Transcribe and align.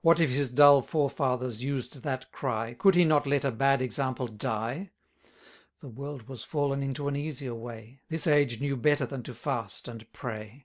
What 0.00 0.20
if 0.20 0.30
his 0.30 0.48
dull 0.48 0.80
forefathers 0.80 1.62
used 1.62 2.02
that 2.02 2.32
cry, 2.32 2.72
Could 2.72 2.94
he 2.94 3.04
not 3.04 3.26
let 3.26 3.44
a 3.44 3.50
bad 3.50 3.82
example 3.82 4.26
die? 4.26 4.88
The 5.80 5.88
world 5.88 6.30
was 6.30 6.42
fallen 6.44 6.82
into 6.82 7.08
an 7.08 7.14
easier 7.14 7.54
way; 7.54 8.00
This 8.08 8.26
age 8.26 8.58
knew 8.58 8.78
better 8.78 9.04
than 9.04 9.22
to 9.24 9.34
fast 9.34 9.86
and 9.86 10.10
pray. 10.14 10.64